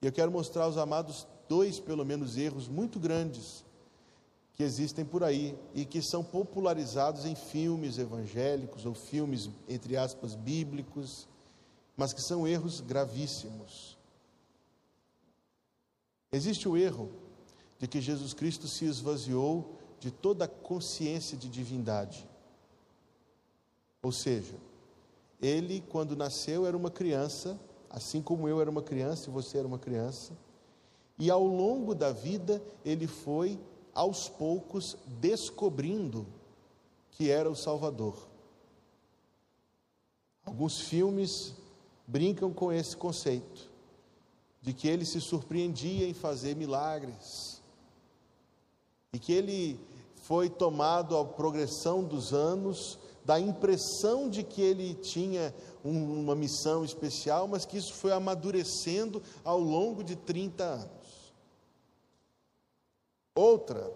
[0.00, 3.62] E eu quero mostrar aos amados dois, pelo menos, erros muito grandes
[4.54, 10.34] que existem por aí e que são popularizados em filmes evangélicos ou filmes, entre aspas,
[10.34, 11.28] bíblicos,
[11.94, 13.98] mas que são erros gravíssimos.
[16.32, 17.21] Existe o erro
[17.82, 22.24] de que Jesus Cristo se esvaziou de toda a consciência de divindade.
[24.00, 24.54] Ou seja,
[25.40, 27.58] ele, quando nasceu, era uma criança,
[27.90, 30.32] assim como eu era uma criança e você era uma criança,
[31.18, 33.58] e ao longo da vida ele foi
[33.92, 36.24] aos poucos descobrindo
[37.10, 38.28] que era o Salvador.
[40.46, 41.52] Alguns filmes
[42.06, 43.68] brincam com esse conceito,
[44.60, 47.51] de que ele se surpreendia em fazer milagres,
[49.14, 49.78] e que ele
[50.22, 56.82] foi tomado à progressão dos anos da impressão de que ele tinha um, uma missão
[56.84, 61.34] especial, mas que isso foi amadurecendo ao longo de 30 anos.
[63.34, 63.92] Outra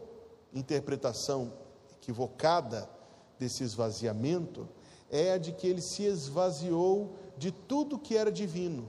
[0.52, 1.52] interpretação
[2.00, 2.88] equivocada
[3.38, 4.68] desse esvaziamento
[5.10, 8.88] é a de que ele se esvaziou de tudo que era divino.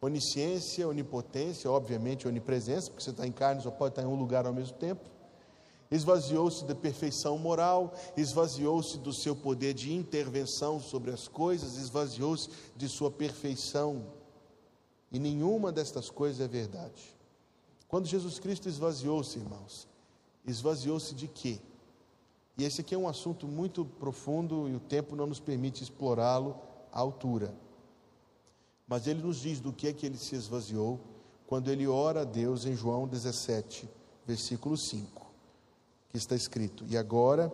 [0.00, 4.46] Onisciência, onipotência, obviamente onipresença, porque você está em carne, só pode estar em um lugar
[4.46, 5.17] ao mesmo tempo.
[5.90, 12.88] Esvaziou-se da perfeição moral, esvaziou-se do seu poder de intervenção sobre as coisas, esvaziou-se de
[12.88, 14.04] sua perfeição.
[15.10, 17.16] E nenhuma destas coisas é verdade.
[17.88, 19.88] Quando Jesus Cristo esvaziou-se, irmãos,
[20.46, 21.58] esvaziou-se de quê?
[22.58, 26.56] E esse aqui é um assunto muito profundo e o tempo não nos permite explorá-lo
[26.92, 27.54] à altura.
[28.86, 31.00] Mas ele nos diz do que é que ele se esvaziou
[31.46, 33.88] quando ele ora a Deus em João 17,
[34.26, 35.27] versículo 5,
[36.08, 37.52] que está escrito: E agora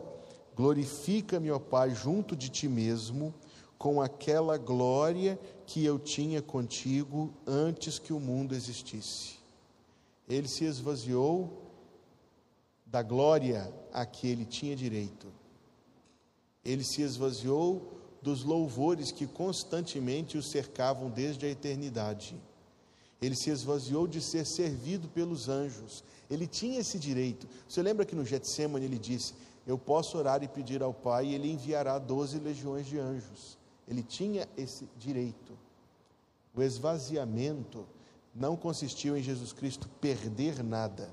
[0.56, 3.34] glorifica-me, ó Pai, junto de ti mesmo,
[3.78, 9.34] com aquela glória que eu tinha contigo antes que o mundo existisse.
[10.28, 11.62] Ele se esvaziou
[12.86, 15.26] da glória a que ele tinha direito.
[16.64, 22.40] Ele se esvaziou dos louvores que constantemente o cercavam desde a eternidade.
[23.24, 26.04] Ele se esvaziou de ser servido pelos anjos.
[26.30, 27.48] Ele tinha esse direito.
[27.66, 29.34] Você lembra que no Getsemane ele disse:
[29.66, 33.56] Eu posso orar e pedir ao Pai, e ele enviará doze legiões de anjos.
[33.88, 35.56] Ele tinha esse direito.
[36.54, 37.86] O esvaziamento
[38.34, 41.12] não consistiu em Jesus Cristo perder nada.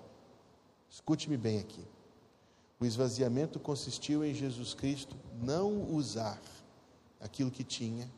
[0.90, 1.86] Escute-me bem aqui.
[2.78, 6.42] O esvaziamento consistiu em Jesus Cristo não usar
[7.22, 8.12] aquilo que tinha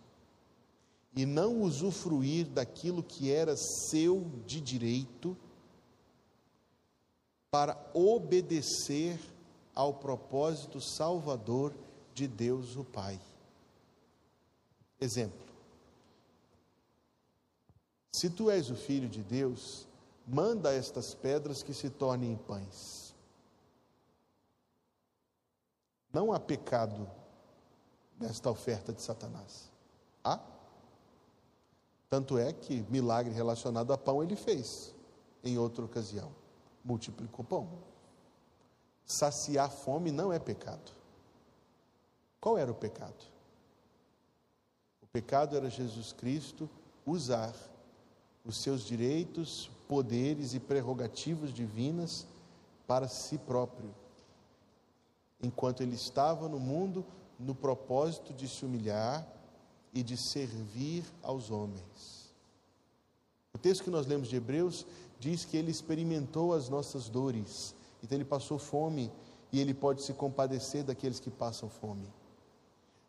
[1.15, 5.37] e não usufruir daquilo que era seu de direito
[7.51, 9.19] para obedecer
[9.75, 11.73] ao propósito salvador
[12.13, 13.19] de Deus o Pai.
[14.99, 15.45] Exemplo:
[18.11, 19.87] se tu és o filho de Deus,
[20.27, 23.13] manda estas pedras que se tornem pães.
[26.11, 27.09] Não há pecado
[28.19, 29.69] nesta oferta de Satanás.
[30.23, 30.52] Há?
[32.13, 34.93] Tanto é que milagre relacionado a pão ele fez
[35.43, 36.29] em outra ocasião.
[36.85, 37.67] Multiplicou pão.
[39.03, 40.91] Saciar fome não é pecado.
[42.39, 43.25] Qual era o pecado?
[45.01, 46.69] O pecado era Jesus Cristo
[47.03, 47.55] usar
[48.45, 52.27] os seus direitos, poderes e prerrogativas divinas
[52.85, 53.89] para si próprio,
[55.41, 57.03] enquanto ele estava no mundo
[57.39, 59.32] no propósito de se humilhar
[59.93, 62.33] e de servir aos homens.
[63.53, 64.85] O texto que nós lemos de Hebreus
[65.19, 69.11] diz que ele experimentou as nossas dores, então ele passou fome
[69.51, 72.07] e ele pode se compadecer daqueles que passam fome.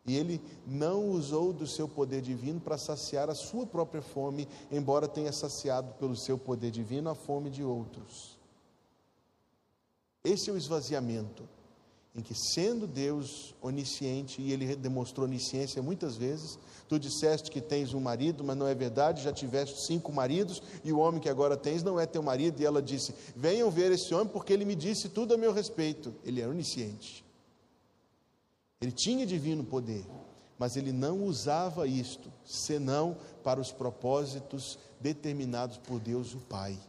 [0.05, 5.07] E ele não usou do seu poder divino para saciar a sua própria fome, embora
[5.07, 8.37] tenha saciado pelo seu poder divino a fome de outros.
[10.23, 11.47] Esse é o esvaziamento,
[12.15, 16.57] em que, sendo Deus onisciente, e ele demonstrou onisciência muitas vezes,
[16.87, 20.93] tu disseste que tens um marido, mas não é verdade, já tiveste cinco maridos, e
[20.93, 24.13] o homem que agora tens não é teu marido, e ela disse: Venham ver esse
[24.13, 26.15] homem, porque ele me disse tudo a meu respeito.
[26.23, 27.25] Ele é onisciente.
[28.79, 30.05] Ele tinha divino poder,
[30.57, 36.79] mas ele não usava isto senão para os propósitos determinados por Deus o Pai.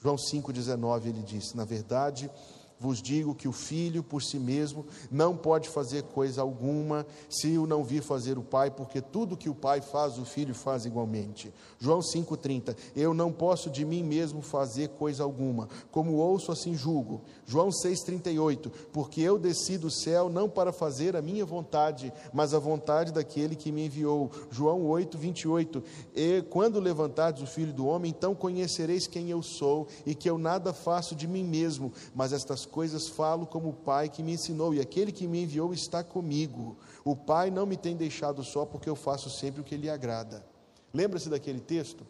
[0.00, 2.30] João 5,19 ele disse: Na verdade,
[2.78, 7.66] vos digo que o filho por si mesmo não pode fazer coisa alguma se o
[7.66, 11.52] não vir fazer o pai, porque tudo que o pai faz, o filho faz igualmente.
[11.78, 17.22] João 5,30: Eu não posso de mim mesmo fazer coisa alguma, como ouço, assim julgo.
[17.44, 22.58] João 6,38: Porque eu desci do céu não para fazer a minha vontade, mas a
[22.58, 24.30] vontade daquele que me enviou.
[24.50, 25.82] João 8,28:
[26.14, 30.38] E quando levantardes o filho do homem, então conhecereis quem eu sou e que eu
[30.38, 34.72] nada faço de mim mesmo, mas estas coisas falo como o Pai que me ensinou,
[34.72, 36.76] e aquele que me enviou está comigo.
[37.04, 40.46] O Pai não me tem deixado só, porque eu faço sempre o que lhe agrada.
[40.94, 42.06] Lembra-se daquele texto?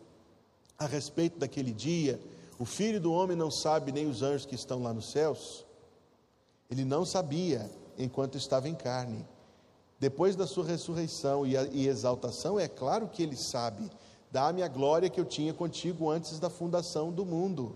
[0.78, 2.20] A respeito daquele dia,
[2.59, 5.64] o filho do homem não sabe nem os anjos que estão lá nos céus.
[6.70, 9.26] Ele não sabia enquanto estava em carne.
[9.98, 13.90] Depois da sua ressurreição e exaltação, é claro que ele sabe.
[14.30, 17.74] Dá-me a glória que eu tinha contigo antes da fundação do mundo.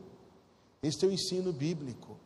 [0.82, 2.16] Este é o ensino bíblico.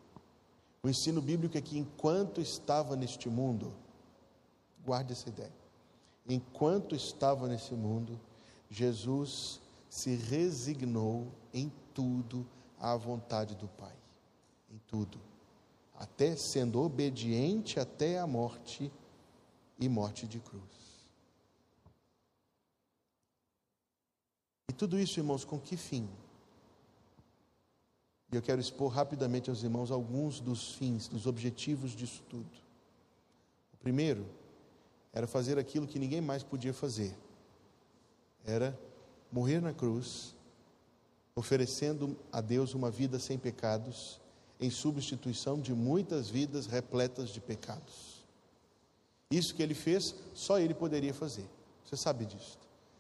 [0.86, 3.74] O ensino bíblico é que enquanto estava neste mundo,
[4.84, 5.52] guarde essa ideia,
[6.28, 8.20] enquanto estava nesse mundo,
[8.70, 9.60] Jesus
[9.90, 12.46] se resignou em tudo
[12.78, 13.96] à vontade do Pai,
[14.70, 15.18] em tudo,
[15.96, 18.92] até sendo obediente até a morte
[19.80, 20.62] e morte de cruz.
[24.68, 26.08] E tudo isso, irmãos, com que fim?
[28.32, 32.50] E eu quero expor rapidamente aos irmãos alguns dos fins, dos objetivos disso tudo.
[33.72, 34.26] O primeiro
[35.12, 37.14] era fazer aquilo que ninguém mais podia fazer.
[38.44, 38.76] Era
[39.30, 40.34] morrer na cruz,
[41.34, 44.20] oferecendo a Deus uma vida sem pecados,
[44.58, 48.24] em substituição de muitas vidas repletas de pecados.
[49.30, 51.46] Isso que ele fez, só ele poderia fazer.
[51.84, 52.58] Você sabe disso.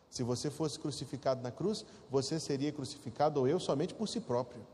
[0.08, 4.64] Se você fosse crucificado na cruz, você seria crucificado, ou eu, somente por si próprio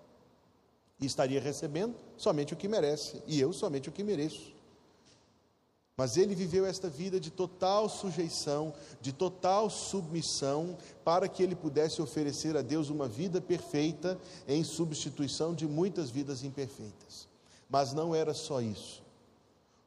[1.02, 4.52] e estaria recebendo somente o que merece, e eu somente o que mereço.
[5.96, 12.00] Mas ele viveu esta vida de total sujeição, de total submissão, para que ele pudesse
[12.00, 17.28] oferecer a Deus uma vida perfeita em substituição de muitas vidas imperfeitas.
[17.68, 19.02] Mas não era só isso.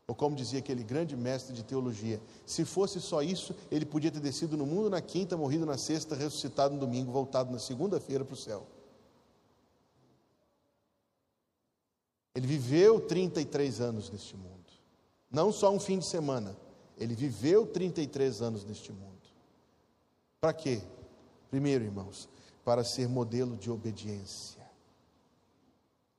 [0.07, 4.20] Ou como dizia aquele grande mestre de teologia, se fosse só isso, ele podia ter
[4.20, 8.34] descido no mundo na quinta, morrido na sexta, ressuscitado no domingo, voltado na segunda-feira para
[8.34, 8.68] o céu.
[12.36, 14.52] Ele viveu 33 anos neste mundo.
[15.32, 16.56] Não só um fim de semana.
[16.98, 19.16] Ele viveu 33 anos neste mundo.
[20.42, 20.82] Para quê?
[21.50, 22.30] Primeiro, irmãos,
[22.64, 24.62] para ser modelo de obediência.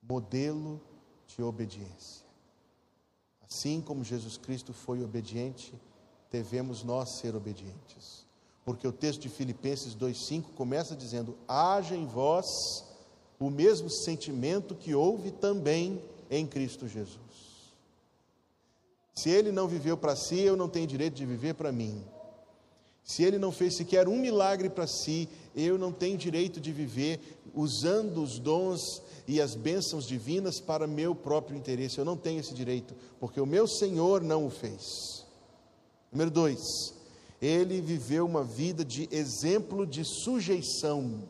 [0.02, 0.80] Modelo
[1.26, 2.24] de obediência.
[3.42, 5.74] Assim como Jesus Cristo foi obediente,
[6.30, 8.26] devemos nós ser obedientes.
[8.64, 12.84] Porque o texto de Filipenses 2,5 começa dizendo: haja em vós
[13.38, 17.18] o mesmo sentimento que houve também em Cristo Jesus.
[19.14, 22.04] Se ele não viveu para si, eu não tenho direito de viver para mim.
[23.02, 27.20] Se ele não fez sequer um milagre para si, eu não tenho direito de viver
[27.54, 31.98] usando os dons e as bênçãos divinas para meu próprio interesse.
[31.98, 35.24] Eu não tenho esse direito, porque o meu Senhor não o fez.
[36.10, 36.60] Número dois,
[37.40, 41.22] ele viveu uma vida de exemplo de sujeição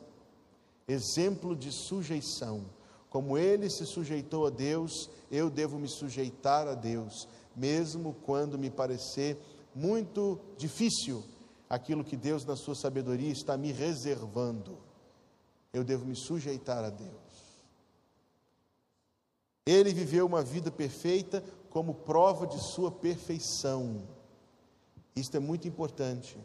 [0.89, 2.65] exemplo de sujeição.
[3.09, 8.71] Como ele se sujeitou a Deus, eu devo me sujeitar a Deus, mesmo quando me
[8.71, 9.39] parecer
[9.75, 11.25] muito difícil
[11.69, 14.79] aquilo que Deus, na sua sabedoria, está me reservando.
[15.73, 17.27] Eu devo me sujeitar a Deus.
[19.67, 24.03] Ele viveu uma vida perfeita como prova de sua perfeição.
[25.15, 26.39] Isto é muito importante.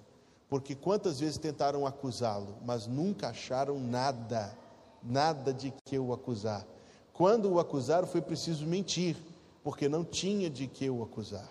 [0.52, 4.54] Porque quantas vezes tentaram acusá-lo, mas nunca acharam nada,
[5.02, 6.68] nada de que o acusar.
[7.14, 9.16] Quando o acusaram, foi preciso mentir,
[9.64, 11.50] porque não tinha de que o acusar.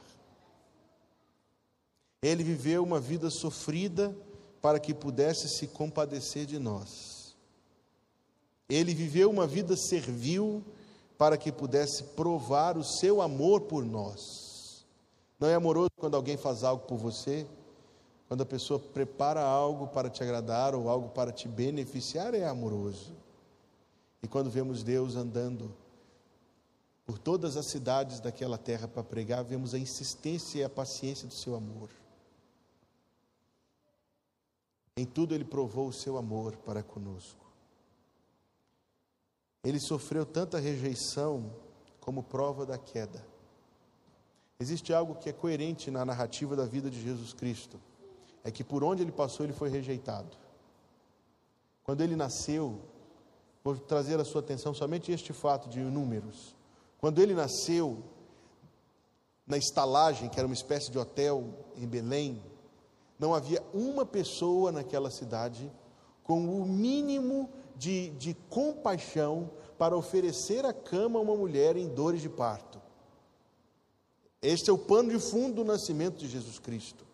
[2.20, 4.14] Ele viveu uma vida sofrida
[4.61, 7.34] para que pudesse se compadecer de nós.
[8.68, 10.62] Ele viveu uma vida servil
[11.16, 14.84] para que pudesse provar o seu amor por nós.
[15.38, 17.46] Não é amoroso quando alguém faz algo por você?
[18.31, 23.12] Quando a pessoa prepara algo para te agradar ou algo para te beneficiar, é amoroso.
[24.22, 25.76] E quando vemos Deus andando
[27.05, 31.35] por todas as cidades daquela terra para pregar, vemos a insistência e a paciência do
[31.35, 31.91] seu amor.
[34.97, 37.51] Em tudo ele provou o seu amor para conosco.
[39.64, 41.53] Ele sofreu tanta rejeição
[42.01, 43.26] como prova da queda.
[44.61, 47.89] Existe algo que é coerente na narrativa da vida de Jesus Cristo
[48.45, 50.36] é que por onde ele passou ele foi rejeitado.
[51.82, 52.80] Quando ele nasceu,
[53.62, 56.55] vou trazer a sua atenção somente este fato de números.
[56.99, 58.03] Quando ele nasceu,
[59.47, 62.43] na estalagem, que era uma espécie de hotel em Belém,
[63.18, 65.70] não havia uma pessoa naquela cidade
[66.22, 72.20] com o mínimo de, de compaixão para oferecer a cama a uma mulher em dores
[72.20, 72.80] de parto.
[74.41, 77.09] Este é o pano de fundo do nascimento de Jesus Cristo.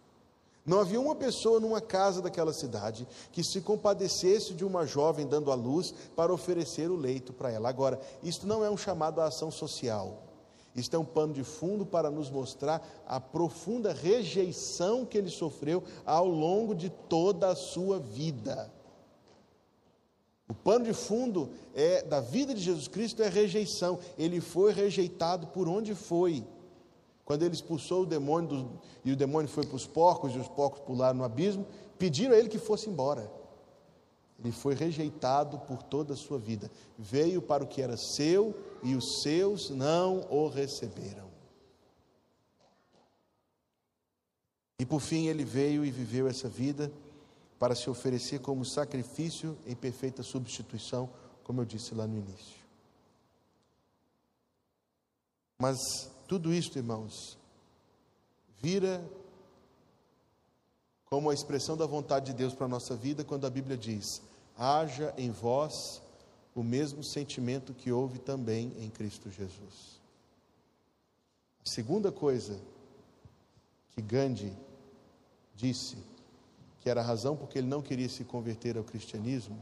[0.66, 5.52] Não havia uma pessoa numa casa daquela cidade que se compadecesse de uma jovem dando
[5.52, 7.68] à luz para oferecer o leito para ela.
[7.68, 10.24] Agora, isto não é um chamado à ação social.
[10.74, 15.84] Isto é um pano de fundo para nos mostrar a profunda rejeição que ele sofreu
[16.04, 18.70] ao longo de toda a sua vida.
[20.48, 23.98] O pano de fundo é da vida de Jesus Cristo é rejeição.
[24.18, 26.44] Ele foi rejeitado por onde foi.
[27.26, 28.70] Quando ele expulsou o demônio
[29.04, 31.66] e o demônio foi para os porcos e os porcos pularam no abismo,
[31.98, 33.28] pediram a ele que fosse embora.
[34.38, 36.70] Ele foi rejeitado por toda a sua vida.
[36.96, 41.26] Veio para o que era seu e os seus não o receberam.
[44.78, 46.92] E por fim ele veio e viveu essa vida
[47.58, 51.10] para se oferecer como sacrifício em perfeita substituição,
[51.42, 52.64] como eu disse lá no início.
[55.58, 55.76] Mas
[56.26, 57.38] tudo isso, irmãos,
[58.60, 59.02] vira
[61.06, 64.22] como a expressão da vontade de Deus para a nossa vida quando a Bíblia diz:
[64.56, 66.02] haja em vós
[66.54, 70.00] o mesmo sentimento que houve também em Cristo Jesus.
[71.64, 72.58] A segunda coisa
[73.90, 74.52] que Gandhi
[75.54, 75.96] disse
[76.80, 79.60] que era a razão porque ele não queria se converter ao cristianismo,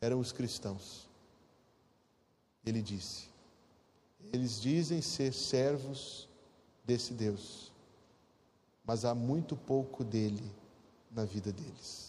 [0.00, 1.08] eram os cristãos.
[2.64, 3.27] Ele disse:
[4.32, 6.28] eles dizem ser servos
[6.84, 7.72] desse Deus,
[8.84, 10.44] mas há muito pouco dele
[11.10, 12.08] na vida deles.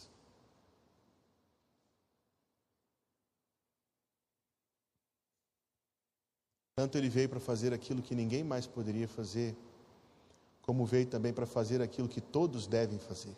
[6.75, 9.53] Tanto ele veio para fazer aquilo que ninguém mais poderia fazer,
[10.61, 13.35] como veio também para fazer aquilo que todos devem fazer.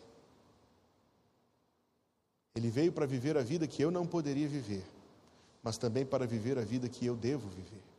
[2.54, 4.84] Ele veio para viver a vida que eu não poderia viver,
[5.62, 7.91] mas também para viver a vida que eu devo viver.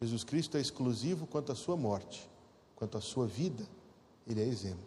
[0.00, 2.30] Jesus Cristo é exclusivo quanto à sua morte,
[2.74, 3.66] quanto à sua vida,
[4.26, 4.84] ele é exemplo.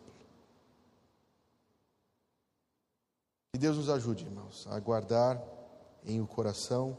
[3.52, 5.42] Que Deus nos ajude, irmãos, a guardar
[6.06, 6.98] em o coração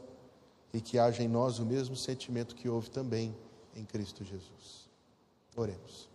[0.73, 3.35] e que haja em nós o mesmo sentimento que houve também
[3.75, 4.89] em Cristo Jesus.
[5.55, 6.09] Oremos.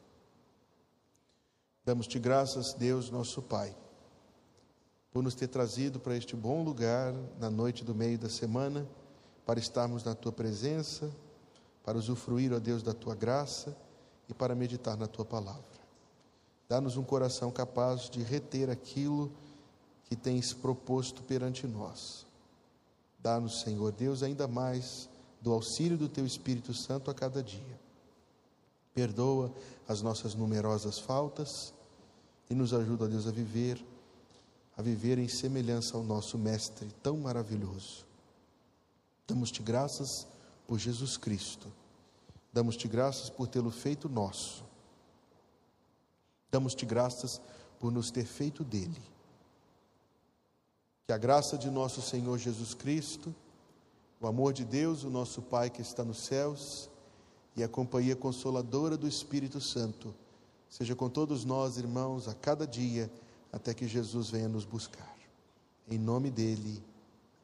[1.85, 3.75] Damos-te graças, Deus, nosso Pai
[5.17, 8.87] por nos ter trazido para este bom lugar na noite do meio da semana,
[9.47, 11.11] para estarmos na tua presença,
[11.87, 13.77] para usufruir, ó Deus, da tua graça
[14.29, 15.63] e para meditar na tua palavra.
[16.69, 19.31] Dá-nos um coração capaz de reter aquilo
[20.07, 22.27] que tens proposto perante nós.
[23.21, 25.09] Dá-nos, Senhor Deus, ainda mais
[25.41, 27.81] do auxílio do teu Espírito Santo a cada dia.
[28.93, 29.53] Perdoa
[29.87, 31.73] as nossas numerosas faltas
[32.51, 33.81] e nos ajuda, ó Deus, a viver
[34.77, 38.05] a viver em semelhança ao nosso Mestre tão maravilhoso.
[39.27, 40.27] Damos-te graças
[40.67, 41.73] por Jesus Cristo.
[42.53, 44.65] Damos-te graças por tê-lo feito nosso.
[46.51, 47.41] Damos-te graças
[47.79, 49.03] por nos ter feito dele.
[51.07, 53.35] Que a graça de nosso Senhor Jesus Cristo,
[54.21, 56.91] o amor de Deus, o nosso Pai que está nos céus,
[57.55, 60.15] e a companhia consoladora do Espírito Santo,
[60.69, 63.11] seja com todos nós, irmãos, a cada dia
[63.53, 65.17] até que Jesus venha nos buscar.
[65.89, 66.83] Em nome dele,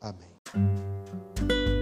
[0.00, 1.81] amém.